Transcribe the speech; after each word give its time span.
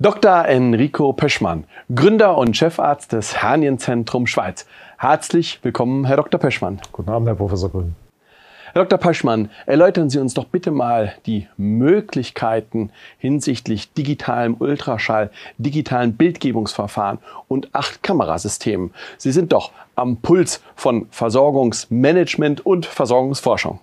Dr. 0.00 0.44
Enrico 0.44 1.12
Peschmann, 1.12 1.64
Gründer 1.92 2.38
und 2.38 2.56
Chefarzt 2.56 3.12
des 3.12 3.42
Hernienzentrum 3.42 4.28
Schweiz. 4.28 4.64
Herzlich 4.96 5.58
willkommen, 5.64 6.04
Herr 6.04 6.18
Dr. 6.18 6.38
Peschmann. 6.38 6.80
Guten 6.92 7.10
Abend, 7.10 7.26
Herr 7.26 7.34
Professor 7.34 7.68
Grün. 7.68 7.96
Herr 8.72 8.84
Dr. 8.84 8.96
Peschmann, 9.00 9.50
erläutern 9.66 10.08
Sie 10.08 10.20
uns 10.20 10.34
doch 10.34 10.44
bitte 10.44 10.70
mal 10.70 11.14
die 11.26 11.48
Möglichkeiten 11.56 12.92
hinsichtlich 13.18 13.92
digitalem 13.92 14.54
Ultraschall, 14.60 15.32
digitalen 15.56 16.16
Bildgebungsverfahren 16.16 17.18
und 17.48 17.74
acht 17.74 18.04
Kamerasystemen. 18.04 18.94
Sie 19.16 19.32
sind 19.32 19.52
doch 19.52 19.72
am 19.96 20.18
Puls 20.18 20.62
von 20.76 21.08
Versorgungsmanagement 21.10 22.64
und 22.64 22.86
Versorgungsforschung. 22.86 23.80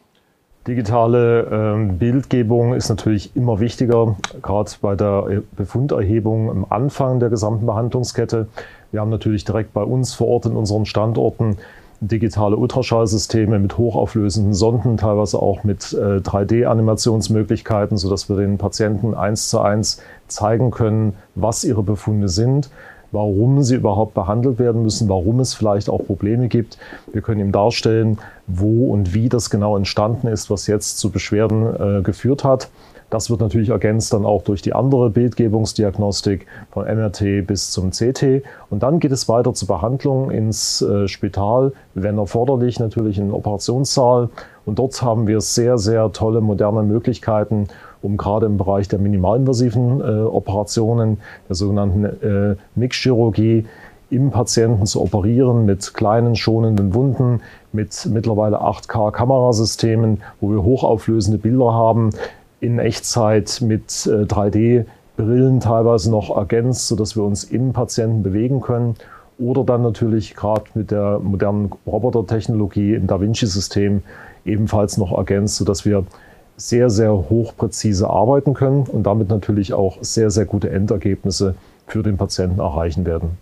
Digitale 0.68 1.48
ähm, 1.52 2.00
Bildgebung 2.00 2.74
ist 2.74 2.90
natürlich 2.90 3.36
immer 3.36 3.60
wichtiger, 3.60 4.16
gerade 4.42 4.72
bei 4.82 4.96
der 4.96 5.44
Befunderhebung 5.56 6.50
am 6.50 6.66
Anfang 6.70 7.20
der 7.20 7.30
gesamten 7.30 7.68
Behandlungskette. 7.68 8.48
Wir 8.92 9.02
haben 9.02 9.12
natürlich 9.12 9.46
direkt 9.46 9.74
bei 9.74 9.84
uns 9.84 10.16
vor 10.16 10.28
Ort 10.28 10.48
in 10.48 10.56
unseren 10.56 10.88
Standorten 10.88 11.58
digitale 12.02 12.58
Ultraschallsysteme 12.58 13.60
mit 13.60 13.78
hochauflösenden 13.78 14.54
Sonden, 14.56 14.98
teilweise 14.98 15.40
auch 15.40 15.64
mit 15.64 15.94
äh, 15.94 16.18
3D-Animationsmöglichkeiten, 16.18 17.98
sodass 17.98 18.28
wir 18.28 18.36
den 18.36 18.58
Patienten 18.58 19.14
eins 19.14 19.50
zu 19.50 19.60
eins 19.60 20.02
zeigen 20.28 20.72
können, 20.72 21.14
was 21.36 21.64
ihre 21.64 21.84
Befunde 21.84 22.28
sind 22.28 22.72
warum 23.16 23.64
sie 23.64 23.76
überhaupt 23.76 24.14
behandelt 24.14 24.60
werden 24.60 24.84
müssen, 24.84 25.10
warum 25.10 25.40
es 25.40 25.56
vielleicht 25.56 25.90
auch 25.90 26.06
Probleme 26.06 26.48
gibt. 26.48 26.78
Wir 27.12 27.22
können 27.22 27.42
ihm 27.42 27.52
darstellen, 27.52 28.20
wo 28.46 28.92
und 28.92 29.16
wie 29.16 29.30
das 29.30 29.50
genau 29.50 29.76
entstanden 29.76 30.28
ist, 30.28 30.52
was 30.52 30.68
jetzt 30.68 31.00
zu 31.00 31.10
Beschwerden 31.10 32.00
äh, 32.00 32.02
geführt 32.04 32.44
hat. 32.44 32.70
Das 33.10 33.30
wird 33.30 33.40
natürlich 33.40 33.70
ergänzt 33.70 34.14
dann 34.14 34.26
auch 34.26 34.44
durch 34.44 34.62
die 34.62 34.74
andere 34.74 35.10
Bildgebungsdiagnostik 35.10 36.48
von 36.72 36.86
MRT 36.86 37.46
bis 37.46 37.72
zum 37.72 37.92
CT. 37.92 38.44
Und 38.70 38.84
dann 38.84 39.00
geht 39.00 39.12
es 39.12 39.30
weiter 39.30 39.54
zur 39.54 39.68
Behandlung 39.68 40.32
ins 40.32 40.82
äh, 40.82 41.08
Spital, 41.08 41.74
wenn 41.94 42.18
erforderlich 42.18 42.80
natürlich 42.80 43.18
in 43.18 43.26
den 43.26 43.34
Operationssaal. 43.34 44.30
Und 44.66 44.80
dort 44.80 45.00
haben 45.02 45.28
wir 45.28 45.42
sehr, 45.42 45.78
sehr 45.78 46.12
tolle 46.12 46.42
moderne 46.42 46.82
Möglichkeiten, 46.82 47.68
um 48.02 48.18
gerade 48.18 48.48
im 48.48 48.58
Bereich 48.58 48.88
der 48.88 49.00
minimalinvasiven 49.00 50.02
äh, 50.02 50.24
Operationen, 50.24 51.20
der 51.48 51.56
sogenannten 51.56 52.06
äh, 52.06 52.56
Mixchirurgie, 52.76 53.66
im 54.10 54.32
Patienten 54.32 54.86
zu 54.86 55.02
operieren 55.02 55.66
mit 55.66 55.94
kleinen 55.94 56.36
schonenden 56.36 56.94
Wunden, 56.94 57.42
mit 57.74 58.08
mittlerweile 58.12 58.62
8K-Kamerasystemen, 58.62 60.22
wo 60.40 60.52
wir 60.52 60.64
hochauflösende 60.64 61.40
Bilder 61.40 61.74
haben, 61.74 62.12
in 62.60 62.80
Echtzeit 62.80 63.62
mit 63.62 64.08
äh, 64.08 64.24
3D-Brillen 64.24 65.60
teilweise 65.60 66.12
noch 66.12 66.36
ergänzt, 66.36 66.88
sodass 66.88 67.16
wir 67.16 67.24
uns 67.24 67.44
im 67.44 67.74
Patienten 67.74 68.24
bewegen 68.24 68.62
können. 68.62 68.96
Oder 69.38 69.64
dann 69.64 69.82
natürlich 69.82 70.36
gerade 70.36 70.64
mit 70.76 70.92
der 70.92 71.20
modernen 71.20 71.72
Robotertechnologie 71.86 72.94
im 72.94 73.08
Da 73.08 73.20
Vinci-System 73.20 74.02
ebenfalls 74.46 74.98
noch 74.98 75.18
ergänzt, 75.18 75.58
sodass 75.58 75.86
wir 75.86 76.06
sehr, 76.58 76.90
sehr 76.90 77.12
hochpräzise 77.12 78.10
arbeiten 78.10 78.54
können 78.54 78.84
und 78.84 79.04
damit 79.04 79.30
natürlich 79.30 79.74
auch 79.74 79.98
sehr, 80.02 80.30
sehr 80.30 80.46
gute 80.46 80.70
Endergebnisse 80.70 81.56
für 81.88 82.02
den 82.02 82.18
Patienten 82.18 82.60
erreichen 82.60 83.06
werden. 83.06 83.38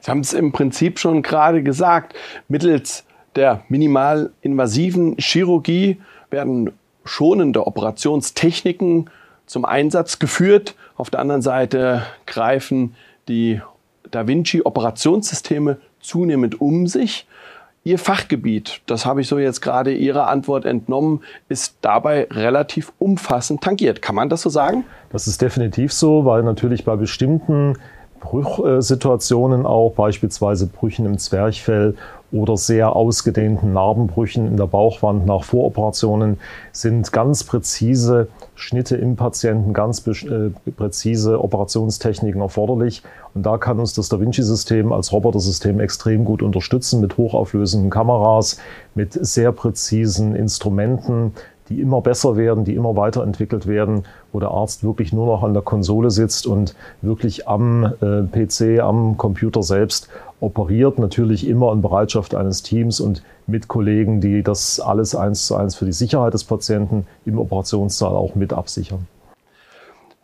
Sie 0.00 0.10
haben 0.10 0.20
es 0.20 0.32
im 0.32 0.52
Prinzip 0.52 0.98
schon 0.98 1.22
gerade 1.22 1.62
gesagt, 1.62 2.14
mittels 2.48 3.04
der 3.36 3.62
minimalinvasiven 3.68 5.16
Chirurgie 5.18 6.00
werden 6.30 6.70
schonende 7.04 7.66
Operationstechniken 7.66 9.10
zum 9.46 9.64
Einsatz 9.64 10.18
geführt. 10.18 10.74
Auf 10.96 11.10
der 11.10 11.20
anderen 11.20 11.42
Seite 11.42 12.02
greifen 12.26 12.94
die 13.28 13.60
Da 14.10 14.26
Vinci 14.26 14.62
Operationssysteme 14.64 15.78
zunehmend 16.00 16.60
um 16.60 16.86
sich. 16.86 17.26
Ihr 17.86 17.98
Fachgebiet, 17.98 18.80
das 18.86 19.04
habe 19.04 19.20
ich 19.20 19.28
so 19.28 19.38
jetzt 19.38 19.60
gerade 19.60 19.92
Ihrer 19.92 20.28
Antwort 20.28 20.64
entnommen, 20.64 21.20
ist 21.50 21.76
dabei 21.82 22.26
relativ 22.30 22.92
umfassend 22.98 23.62
tangiert. 23.62 24.00
Kann 24.00 24.14
man 24.14 24.30
das 24.30 24.40
so 24.40 24.48
sagen? 24.48 24.84
Das 25.10 25.26
ist 25.26 25.42
definitiv 25.42 25.92
so, 25.92 26.24
weil 26.24 26.42
natürlich 26.42 26.86
bei 26.86 26.96
bestimmten 26.96 27.76
Bruchsituationen 28.20 29.66
auch, 29.66 29.92
beispielsweise 29.92 30.66
Brüchen 30.66 31.04
im 31.04 31.18
Zwerchfell 31.18 31.94
oder 32.34 32.56
sehr 32.56 32.96
ausgedehnten 32.96 33.72
Narbenbrüchen 33.72 34.46
in 34.48 34.56
der 34.56 34.66
Bauchwand 34.66 35.24
nach 35.24 35.44
Voroperationen 35.44 36.38
sind 36.72 37.12
ganz 37.12 37.44
präzise 37.44 38.26
Schnitte 38.56 38.96
im 38.96 39.14
Patienten, 39.14 39.72
ganz 39.72 40.04
äh, 40.06 40.50
präzise 40.76 41.42
Operationstechniken 41.42 42.40
erforderlich. 42.40 43.02
Und 43.34 43.46
da 43.46 43.56
kann 43.56 43.78
uns 43.78 43.94
das 43.94 44.08
Da 44.08 44.18
Vinci-System 44.18 44.92
als 44.92 45.12
Robotersystem 45.12 45.78
extrem 45.78 46.24
gut 46.24 46.42
unterstützen 46.42 47.00
mit 47.00 47.16
hochauflösenden 47.16 47.90
Kameras, 47.90 48.58
mit 48.96 49.12
sehr 49.12 49.52
präzisen 49.52 50.34
Instrumenten, 50.34 51.34
die 51.68 51.80
immer 51.80 52.00
besser 52.00 52.36
werden, 52.36 52.64
die 52.64 52.74
immer 52.74 52.96
weiterentwickelt 52.96 53.66
werden, 53.66 54.04
wo 54.32 54.40
der 54.40 54.50
Arzt 54.50 54.84
wirklich 54.84 55.12
nur 55.12 55.26
noch 55.26 55.42
an 55.42 55.54
der 55.54 55.62
Konsole 55.62 56.10
sitzt 56.10 56.46
und 56.46 56.74
wirklich 57.00 57.48
am 57.48 57.84
äh, 57.84 58.22
PC, 58.22 58.80
am 58.80 59.16
Computer 59.16 59.62
selbst 59.62 60.08
operiert. 60.40 60.98
Natürlich 60.98 61.46
immer 61.46 61.72
in 61.72 61.80
Bereitschaft 61.80 62.34
eines 62.34 62.62
Teams 62.62 63.00
und 63.00 63.22
mit 63.46 63.68
Kollegen, 63.68 64.20
die 64.20 64.42
das 64.42 64.80
alles 64.80 65.14
eins 65.14 65.46
zu 65.46 65.56
eins 65.56 65.74
für 65.74 65.86
die 65.86 65.92
Sicherheit 65.92 66.34
des 66.34 66.44
Patienten 66.44 67.06
im 67.24 67.38
Operationssaal 67.38 68.14
auch 68.14 68.34
mit 68.34 68.52
absichern. 68.52 69.06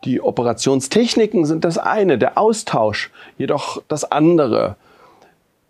Die 0.03 0.21
Operationstechniken 0.21 1.45
sind 1.45 1.63
das 1.63 1.77
eine, 1.77 2.17
der 2.17 2.37
Austausch 2.37 3.11
jedoch 3.37 3.81
das 3.87 4.11
andere. 4.11 4.75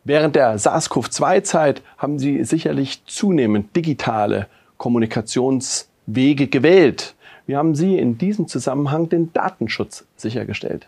Während 0.03 0.35
der 0.35 0.57
SARS-CoV-2-Zeit 0.57 1.81
haben 1.97 2.17
Sie 2.17 2.43
sicherlich 2.43 3.05
zunehmend 3.05 3.75
digitale 3.75 4.47
Kommunikationswege 4.81 6.47
gewählt. 6.47 7.14
Wie 7.46 7.56
haben 7.56 7.75
Sie 7.75 8.00
in 8.00 8.18
diesem 8.18 8.47
Zusammenhang 8.47 9.09
den 9.09 9.31
Datenschutz 9.31 10.06
sichergestellt? 10.16 10.88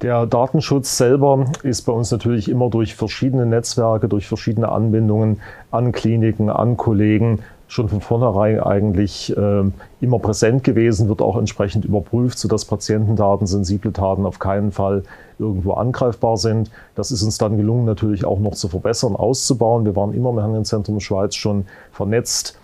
Der 0.00 0.26
Datenschutz 0.26 0.98
selber 0.98 1.46
ist 1.62 1.82
bei 1.82 1.92
uns 1.92 2.10
natürlich 2.10 2.48
immer 2.48 2.68
durch 2.68 2.96
verschiedene 2.96 3.46
Netzwerke, 3.46 4.08
durch 4.08 4.26
verschiedene 4.26 4.70
Anbindungen 4.70 5.40
an 5.70 5.92
Kliniken, 5.92 6.50
an 6.50 6.76
Kollegen 6.76 7.38
schon 7.68 7.88
von 7.88 8.00
vornherein 8.00 8.58
eigentlich 8.58 9.34
äh, 9.36 9.62
immer 10.00 10.18
präsent 10.18 10.64
gewesen, 10.64 11.08
wird 11.08 11.22
auch 11.22 11.38
entsprechend 11.38 11.84
überprüft, 11.84 12.40
sodass 12.40 12.64
Patientendaten, 12.64 13.46
sensible 13.46 13.92
Daten 13.92 14.26
auf 14.26 14.40
keinen 14.40 14.72
Fall 14.72 15.04
irgendwo 15.38 15.74
angreifbar 15.74 16.38
sind. 16.38 16.72
Das 16.96 17.12
ist 17.12 17.22
uns 17.22 17.38
dann 17.38 17.56
gelungen, 17.56 17.84
natürlich 17.84 18.24
auch 18.24 18.40
noch 18.40 18.54
zu 18.54 18.68
verbessern, 18.68 19.14
auszubauen. 19.14 19.84
Wir 19.84 19.94
waren 19.94 20.12
immer 20.12 20.30
im 20.30 20.40
Hernienzentrum 20.40 20.98
Schweiz 20.98 21.36
schon 21.36 21.66
vernetzt 21.92 22.58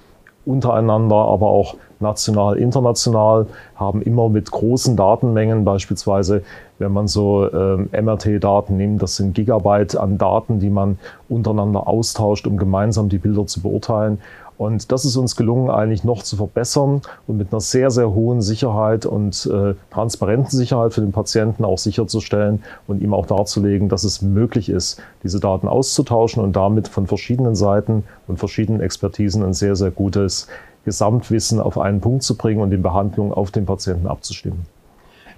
untereinander, 0.48 1.16
aber 1.16 1.48
auch 1.48 1.74
national, 2.00 2.56
international, 2.56 3.46
haben 3.76 4.02
immer 4.02 4.28
mit 4.28 4.50
großen 4.50 4.96
Datenmengen, 4.96 5.64
beispielsweise 5.64 6.42
wenn 6.78 6.92
man 6.92 7.08
so 7.08 7.52
ähm, 7.52 7.90
MRT-Daten 7.92 8.76
nimmt, 8.76 9.02
das 9.02 9.16
sind 9.16 9.34
Gigabyte 9.34 9.96
an 9.96 10.16
Daten, 10.16 10.60
die 10.60 10.70
man 10.70 10.98
untereinander 11.28 11.86
austauscht, 11.86 12.46
um 12.46 12.56
gemeinsam 12.56 13.08
die 13.08 13.18
Bilder 13.18 13.46
zu 13.46 13.60
beurteilen. 13.60 14.20
Und 14.58 14.90
das 14.90 15.04
ist 15.04 15.16
uns 15.16 15.36
gelungen, 15.36 15.70
eigentlich 15.70 16.02
noch 16.02 16.24
zu 16.24 16.36
verbessern 16.36 17.00
und 17.28 17.36
mit 17.36 17.52
einer 17.52 17.60
sehr, 17.60 17.92
sehr 17.92 18.12
hohen 18.12 18.42
Sicherheit 18.42 19.06
und 19.06 19.46
äh, 19.46 19.74
transparenten 19.92 20.58
Sicherheit 20.58 20.92
für 20.92 21.00
den 21.00 21.12
Patienten 21.12 21.64
auch 21.64 21.78
sicherzustellen 21.78 22.64
und 22.88 23.00
ihm 23.00 23.14
auch 23.14 23.26
darzulegen, 23.26 23.88
dass 23.88 24.02
es 24.02 24.20
möglich 24.20 24.68
ist, 24.68 25.00
diese 25.22 25.38
Daten 25.38 25.68
auszutauschen 25.68 26.42
und 26.42 26.56
damit 26.56 26.88
von 26.88 27.06
verschiedenen 27.06 27.54
Seiten 27.54 28.02
und 28.26 28.40
verschiedenen 28.40 28.80
Expertisen 28.80 29.44
ein 29.44 29.54
sehr, 29.54 29.76
sehr 29.76 29.92
gutes 29.92 30.48
Gesamtwissen 30.84 31.60
auf 31.60 31.78
einen 31.78 32.00
Punkt 32.00 32.24
zu 32.24 32.36
bringen 32.36 32.60
und 32.60 32.70
die 32.70 32.78
Behandlung 32.78 33.32
auf 33.32 33.52
den 33.52 33.64
Patienten 33.64 34.08
abzustimmen. 34.08 34.66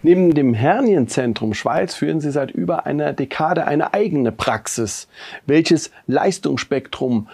Neben 0.02 0.32
dem 0.32 0.54
Hernienzentrum 0.54 1.52
Schweiz 1.52 1.94
führen 1.94 2.20
Sie 2.20 2.30
seit 2.30 2.50
über 2.52 2.86
einer 2.86 3.12
Dekade 3.12 3.66
eine 3.66 3.92
eigene 3.92 4.32
Praxis. 4.32 5.08
Welches 5.44 5.90
Leistungsspektrum 6.06 7.28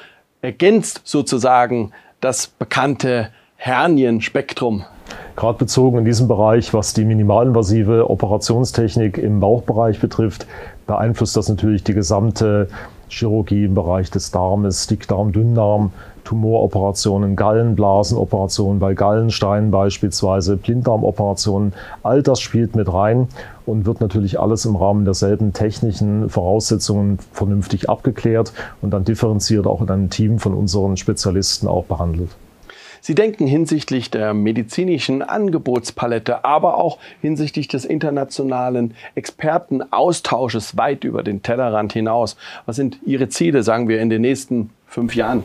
ergänzt 0.47 1.01
sozusagen 1.03 1.91
das 2.21 2.47
bekannte 2.47 3.31
Hernienspektrum. 3.57 4.85
Gerade 5.35 5.59
bezogen 5.59 5.99
in 5.99 6.05
diesem 6.05 6.29
Bereich, 6.29 6.73
was 6.73 6.95
die 6.95 7.05
minimalinvasive 7.05 8.09
Operationstechnik 8.09 9.19
im 9.19 9.41
Bauchbereich 9.41 9.99
betrifft, 9.99 10.47
beeinflusst 10.87 11.37
das 11.37 11.49
natürlich 11.49 11.83
die 11.83 11.95
gesamte 11.95 12.69
Chirurgie 13.09 13.65
im 13.65 13.75
Bereich 13.75 14.11
des 14.11 14.31
Darmes, 14.31 14.87
Dickdarm, 14.87 15.33
Dünndarm, 15.33 15.93
Tumoroperationen, 16.25 17.37
Gallenblasenoperationen 17.37 18.81
bei 18.81 18.95
Gallensteinen 18.95 19.71
beispielsweise, 19.71 20.57
Blinddarmoperationen. 20.57 21.73
All 22.03 22.23
das 22.23 22.41
spielt 22.41 22.75
mit 22.75 22.93
rein 22.93 23.29
und 23.65 23.87
wird 23.87 24.01
natürlich 24.01 24.41
alles 24.41 24.65
im 24.65 24.75
Rahmen 24.75 25.05
derselben 25.05 25.53
technischen 25.53 26.29
Voraussetzungen 26.29 27.19
vernünftig 27.33 27.89
abgeklärt 27.89 28.53
und 28.83 28.91
dann 28.91 29.05
differenziert 29.05 29.67
auch 29.67 29.81
in 29.81 29.89
einem 29.89 30.11
Team 30.11 30.39
von 30.41 30.55
unseren 30.55 30.97
Spezialisten 30.97 31.69
auch 31.69 31.85
behandelt. 31.85 32.31
Sie 33.07 33.15
denken 33.15 33.47
hinsichtlich 33.47 34.11
der 34.11 34.35
medizinischen 34.35 35.23
Angebotspalette, 35.23 36.45
aber 36.45 36.77
auch 36.77 36.99
hinsichtlich 37.23 37.69
des 37.69 37.85
internationalen 37.85 38.95
Expertenaustausches 39.15 40.77
weit 40.77 41.05
über 41.05 41.23
den 41.23 41.41
Tellerrand 41.41 41.93
hinaus. 41.93 42.37
Was 42.65 42.75
sind 42.75 42.99
Ihre 43.07 43.29
Ziele, 43.29 43.63
sagen 43.63 43.87
wir, 43.87 44.01
in 44.01 44.11
den 44.11 44.23
nächsten 44.23 44.71
fünf 44.89 45.15
Jahren? 45.15 45.45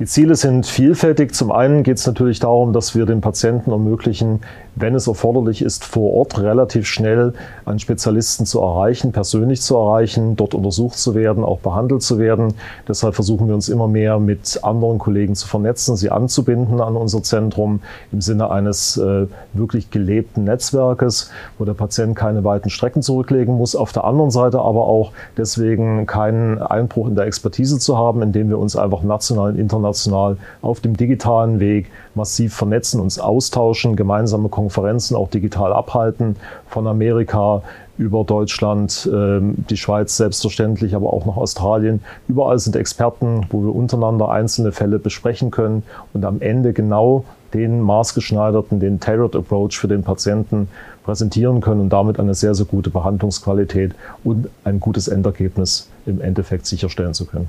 Die 0.00 0.06
Ziele 0.06 0.34
sind 0.34 0.66
vielfältig. 0.66 1.34
Zum 1.34 1.52
einen 1.52 1.84
geht 1.84 1.98
es 1.98 2.06
natürlich 2.06 2.40
darum, 2.40 2.72
dass 2.72 2.96
wir 2.96 3.06
den 3.06 3.20
Patienten 3.20 3.70
ermöglichen, 3.70 4.40
wenn 4.74 4.96
es 4.96 5.06
erforderlich 5.06 5.62
ist, 5.62 5.84
vor 5.84 6.14
Ort 6.14 6.36
relativ 6.40 6.88
schnell 6.88 7.32
einen 7.64 7.78
Spezialisten 7.78 8.44
zu 8.44 8.60
erreichen, 8.60 9.12
persönlich 9.12 9.62
zu 9.62 9.76
erreichen, 9.76 10.34
dort 10.34 10.52
untersucht 10.52 10.98
zu 10.98 11.14
werden, 11.14 11.44
auch 11.44 11.60
behandelt 11.60 12.02
zu 12.02 12.18
werden. 12.18 12.54
Deshalb 12.88 13.14
versuchen 13.14 13.46
wir 13.46 13.54
uns 13.54 13.68
immer 13.68 13.86
mehr 13.86 14.18
mit 14.18 14.58
anderen 14.64 14.98
Kollegen 14.98 15.36
zu 15.36 15.46
vernetzen, 15.46 15.94
sie 15.94 16.10
anzubinden 16.10 16.80
an 16.80 16.96
unser 16.96 17.22
Zentrum 17.22 17.78
im 18.10 18.20
Sinne 18.20 18.50
eines 18.50 18.96
äh, 18.96 19.28
wirklich 19.52 19.92
gelebten 19.92 20.42
Netzwerkes, 20.42 21.30
wo 21.56 21.64
der 21.64 21.74
Patient 21.74 22.16
keine 22.16 22.42
weiten 22.42 22.68
Strecken 22.68 23.00
zurücklegen 23.00 23.56
muss. 23.56 23.76
Auf 23.76 23.92
der 23.92 24.02
anderen 24.02 24.32
Seite 24.32 24.58
aber 24.58 24.88
auch 24.88 25.12
deswegen 25.36 26.06
keinen 26.06 26.60
Einbruch 26.60 27.06
in 27.06 27.14
der 27.14 27.26
Expertise 27.26 27.78
zu 27.78 27.96
haben, 27.96 28.22
indem 28.22 28.48
wir 28.48 28.58
uns 28.58 28.74
einfach 28.74 29.04
national 29.04 29.50
und 29.50 29.58
international 29.58 29.83
international 29.84 30.38
auf 30.62 30.80
dem 30.80 30.96
digitalen 30.96 31.60
Weg 31.60 31.90
massiv 32.14 32.54
vernetzen, 32.54 33.00
uns 33.00 33.18
austauschen, 33.18 33.96
gemeinsame 33.96 34.48
Konferenzen 34.48 35.14
auch 35.16 35.28
digital 35.28 35.72
abhalten, 35.72 36.36
von 36.68 36.86
Amerika 36.86 37.62
über 37.96 38.24
Deutschland, 38.24 39.08
ähm, 39.12 39.54
die 39.70 39.76
Schweiz 39.76 40.16
selbstverständlich, 40.16 40.96
aber 40.96 41.12
auch 41.12 41.26
nach 41.26 41.36
Australien. 41.36 42.00
Überall 42.26 42.58
sind 42.58 42.74
Experten, 42.74 43.46
wo 43.50 43.62
wir 43.62 43.74
untereinander 43.74 44.30
einzelne 44.30 44.72
Fälle 44.72 44.98
besprechen 44.98 45.50
können 45.50 45.84
und 46.12 46.24
am 46.24 46.40
Ende 46.40 46.72
genau 46.72 47.24
den 47.52 47.80
maßgeschneiderten, 47.80 48.80
den 48.80 48.98
Tailored 48.98 49.36
Approach 49.36 49.78
für 49.78 49.86
den 49.86 50.02
Patienten 50.02 50.68
präsentieren 51.04 51.60
können 51.60 51.82
und 51.82 51.90
damit 51.90 52.18
eine 52.18 52.34
sehr, 52.34 52.56
sehr 52.56 52.66
gute 52.66 52.90
Behandlungsqualität 52.90 53.94
und 54.24 54.48
ein 54.64 54.80
gutes 54.80 55.06
Endergebnis 55.06 55.88
im 56.04 56.20
Endeffekt 56.20 56.66
sicherstellen 56.66 57.14
zu 57.14 57.26
können. 57.26 57.48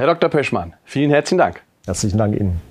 Herr 0.00 0.06
Dr. 0.06 0.30
Pöschmann, 0.30 0.72
vielen 0.86 1.10
herzlichen 1.10 1.36
Dank. 1.36 1.60
Herzlichen 1.84 2.16
Dank 2.16 2.34
Ihnen. 2.34 2.69